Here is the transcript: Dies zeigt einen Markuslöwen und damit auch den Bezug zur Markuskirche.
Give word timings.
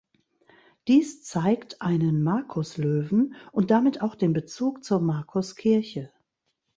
Dies 0.87 1.23
zeigt 1.25 1.83
einen 1.83 2.23
Markuslöwen 2.23 3.35
und 3.51 3.69
damit 3.69 4.01
auch 4.01 4.15
den 4.15 4.33
Bezug 4.33 4.83
zur 4.83 4.99
Markuskirche. 4.99 6.11